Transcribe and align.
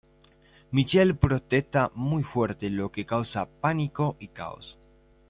Michael 0.71 1.15
protesta 1.15 1.91
muy 1.93 2.23
fuerte, 2.23 2.71
lo 2.71 2.91
que 2.91 3.05
causa 3.05 3.47
pánico 3.47 4.15
y 4.19 4.29
caos. 4.29 4.79